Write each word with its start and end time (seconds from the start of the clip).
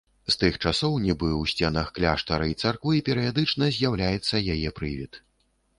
З 0.27 0.35
тых 0.43 0.55
часоў 0.63 0.95
нібы 1.03 1.29
ў 1.41 1.51
сценах 1.51 1.91
кляштара 1.99 2.49
і 2.53 2.57
царквы 2.65 3.05
перыядычна 3.11 3.73
з'яўляецца 3.79 4.45
яе 4.57 4.69
прывід. 4.81 5.25